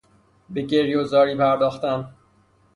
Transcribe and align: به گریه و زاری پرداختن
به 0.49 0.61
گریه 0.61 0.97
و 0.99 1.03
زاری 1.03 1.35
پرداختن 1.35 2.13